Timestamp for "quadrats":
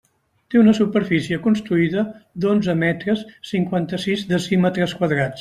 5.03-5.39